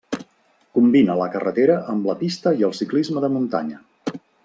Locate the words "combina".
0.77-1.17